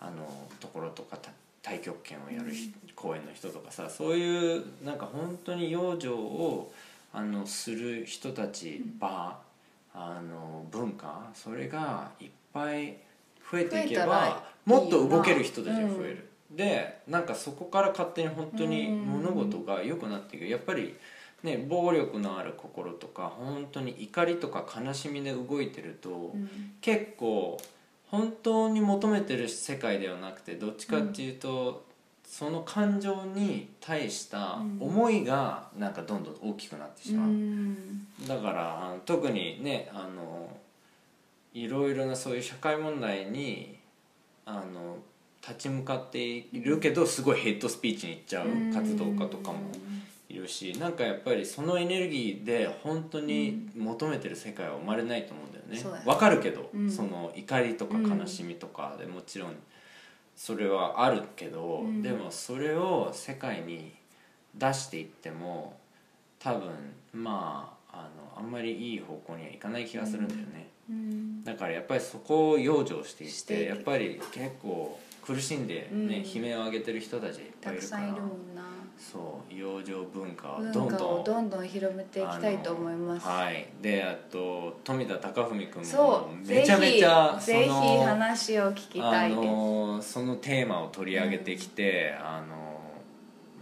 [0.00, 0.26] あの
[0.58, 1.30] ところとかた
[1.64, 6.70] 太極拳をやるひ、公演の人とかさそういうなんか本当に養生を
[7.12, 9.38] あのする人たち場、
[9.94, 12.96] あの文化それがいっぱい
[13.50, 16.28] 増えていけばもっと動ける人たちが増える。
[16.50, 18.98] でなんかそこから勝手に本当にうん。
[19.06, 20.46] 物事が良くなっていく。
[20.46, 20.94] やっぱり
[21.42, 26.48] ね暴力のある心とか本当に怒りとか悲しみで動いてると、うん。
[26.80, 27.58] 結構
[28.14, 31.84] 本当に求めてる世界ではなくてどっちかっていうと、
[32.24, 38.06] その感情に対した思いがなんかどんどん大きくなってしまう、うん。
[38.28, 40.48] だからあの特にねあの
[41.52, 43.78] いろいろなそういう社会問題に
[44.46, 44.98] あの
[45.42, 49.58] 立ち向かっているけどすごいヘッドスピーチに行っちゃう活動家とかも
[50.34, 55.78] いるしなんかやっぱりそのエネルギーで本当に求めてる世界は生まれないと思うんだよね。
[55.78, 56.04] そうだね。
[56.06, 56.90] わかるけど、うん。
[56.90, 59.54] その怒りとか悲しみとかでもちろん
[60.36, 62.02] それはあるけど、うん。
[62.02, 63.92] でもそれを世界に
[64.54, 65.78] 出していっても
[66.38, 66.70] 多分
[67.12, 71.44] まああのあんまりいい方向にはいかない気がするんだよね、うん。
[71.44, 76.42] だからやっぱりそこを養生していっしてやっぱり結構苦しんでね、うん。
[76.42, 78.02] 悲鳴を上げてる人たちいっぱたいいるから
[78.98, 83.26] そう養生文化を文どんどんどんどん広めていきたいと思います。
[83.26, 83.68] はい。
[83.80, 89.40] であと富田貴文君そもうめちゃめちゃそぜひ話を聞きたいです。
[89.40, 92.80] あのそのテーマを取り上げてきて、あの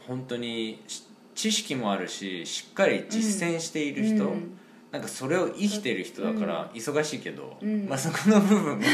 [0.06, 1.04] 本当にし
[1.34, 4.58] 知識もあるししっかり実践している人、うん
[4.92, 7.86] なんかそれを生きてる人だから忙しいけど、うん。
[7.88, 8.88] まあ、そこの部分はなんか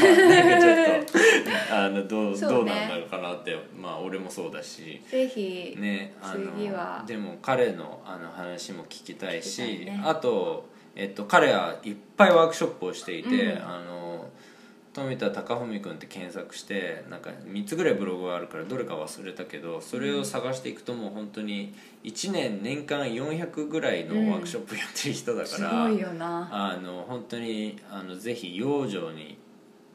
[0.61, 1.05] ちょっ
[1.69, 2.39] とあのどうね。
[2.39, 5.01] どうなんだろうかなってまあ俺もそうだし。
[5.11, 10.01] ぜひね、あのでも彼のあの話も聞きたいしね。
[10.05, 13.61] あと、えっと、彼はいっぱいワークショップをしていて、うん。
[13.61, 13.98] あの
[14.91, 26.49] 富田貴文君って検索してなんか3つぐらいブログがあるからどれか忘れたけどそれを探していくともう本当に1年年間400ぐらいのワークショップやってる人だすから、ごいよな。
[26.51, 29.37] あの本当にあのぜひ養生に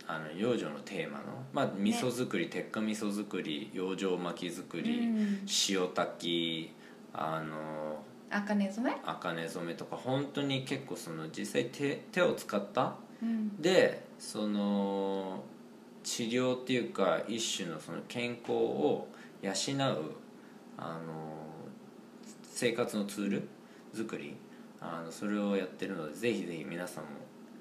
[0.06, 5.46] あの養生のテーマの、まあ、味噌作り、鉄火味噌作り養生巻き作り、うん。
[5.68, 6.74] 塩炊き
[7.12, 8.96] あの茜染め？
[9.04, 13.60] 茜染めとか本当に結構その実際手手を使ったうん。
[13.60, 15.44] でその
[16.02, 19.06] 治療っていうか一種のその健康を
[19.42, 19.54] 養う
[20.78, 21.12] あの
[22.42, 23.48] 生活のツール
[23.94, 24.34] 作り
[24.80, 27.10] あのそれをやってるのでぜひぜひ皆さんも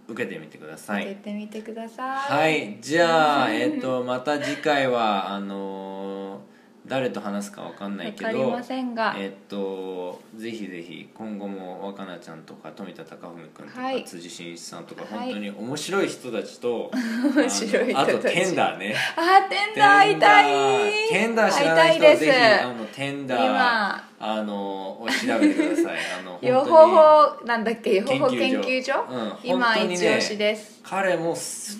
[0.08, 1.06] 受けてみてください。
[1.06, 2.32] 出てみてください。
[2.32, 6.42] はいじゃあ、えっとまた次回はあの
[6.86, 9.16] 誰と話すかわかんないけどわかりませんが。
[9.18, 14.04] えっとぜひぜひ今後も若菜ちゃんとか富田貴文君とか、はい。
[14.04, 15.28] 辻真一さんとかはい。
[15.28, 16.92] 本当に面白い人たちと、
[17.36, 18.96] 面白い人あとテンダーね。
[19.16, 21.10] あテンダー会いたい。
[21.10, 24.10] テンダー知らない人はぜひあのテンダー今。
[24.26, 26.00] あのを調べてください。
[26.20, 27.96] あの予 本当に報法なんだっけ？
[27.96, 29.34] 予報法研研究究所、所うん。
[29.44, 30.82] 今一押しです。
[30.84, 31.36] 彼も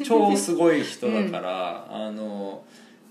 [0.06, 2.62] 超すごい人だから、あの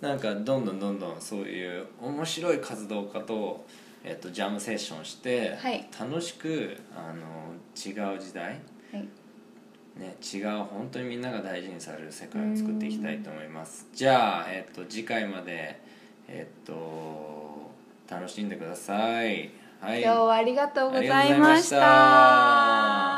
[0.02, 3.64] なんかどんどんどんどんそういう面白い活動家と
[4.04, 5.88] えっと、ジャムセッションして、はい。
[5.96, 8.60] 楽しくあの違う時代、
[8.92, 9.08] はい。
[9.96, 13.86] ね、違う本当にみんなが大事にされる世界を作っていきたいと思います。
[13.94, 15.80] じゃあ、えっと、次回まで、
[16.26, 17.70] えっと、
[18.12, 19.50] 楽しんでください、
[19.80, 23.11] はい、今日はありがとうございました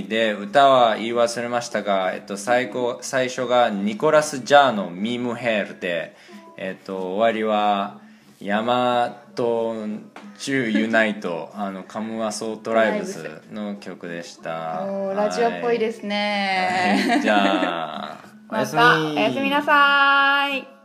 [0.00, 6.16] い、で歌は言い忘れましたが、えっと、最後最初がニコラス・ジャーの「ミームヘールで」
[6.56, 8.00] えっと、終わりは
[8.40, 9.74] 「ヤマト
[10.38, 14.86] 中ユナイト」 あのカムアソートライブスの曲でした。
[15.14, 18.18] ラジオっぽいですすね、じゃあ
[18.50, 18.84] おやすみお
[19.18, 20.77] やすみなさい